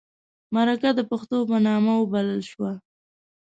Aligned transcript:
د 0.03 0.03
مرکه 0.55 0.89
د 0.95 0.99
پښتو 1.09 1.37
په 1.49 1.57
نامه 1.67 1.93
وبلله 1.97 2.43
شوه. 2.51 2.71